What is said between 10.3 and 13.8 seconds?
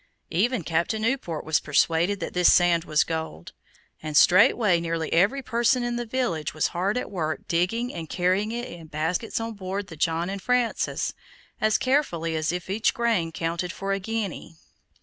Francis as carefully as if each grain counted